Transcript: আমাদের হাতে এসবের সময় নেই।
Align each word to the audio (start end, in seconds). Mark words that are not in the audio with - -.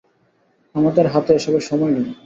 আমাদের 0.75 1.05
হাতে 1.13 1.31
এসবের 1.37 1.63
সময় 1.69 1.91
নেই। 1.95 2.07